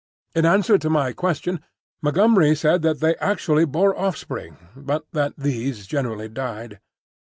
In 0.33 0.47
answer 0.47 0.79
to 0.79 0.89
my 0.89 1.13
question, 1.13 1.59
Montgomery 2.01 2.55
said 2.55 2.81
that 2.81 3.01
they 3.01 3.15
actually 3.17 3.65
bore 3.65 3.95
offspring, 3.95 4.57
but 4.75 5.05
that 5.11 5.35
these 5.37 5.85
generally 5.85 6.27
died. 6.27 6.79